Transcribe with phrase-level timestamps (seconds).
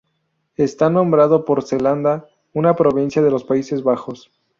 [0.55, 4.31] Está nombrado por Zelanda, una provincia de los Países Bajos.